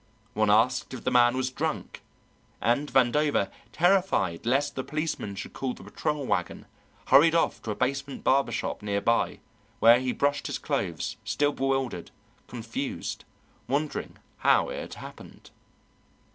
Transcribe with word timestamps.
One 0.33 0.49
asked 0.49 0.95
if 0.95 1.03
the 1.03 1.11
man 1.11 1.37
was 1.37 1.51
drunk, 1.51 2.01
and 2.59 2.91
Vandover, 2.91 3.51
terrified 3.71 4.47
lest 4.47 4.73
the 4.73 4.83
policeman 4.83 5.35
should 5.35 5.53
call 5.53 5.75
the 5.75 5.83
patrol 5.83 6.25
wagon, 6.25 6.65
hurried 7.09 7.35
off 7.35 7.61
to 7.61 7.69
a 7.69 7.75
basement 7.75 8.23
barber 8.23 8.51
shop 8.51 8.81
near 8.81 8.99
by, 8.99 9.41
where 9.79 9.99
he 9.99 10.11
brushed 10.11 10.47
his 10.47 10.57
clothes, 10.57 11.17
still 11.23 11.51
bewildered, 11.51 12.09
confused, 12.47 13.25
wondering 13.67 14.17
how 14.39 14.69
it 14.69 14.79
had 14.79 14.93
happened. 14.95 15.51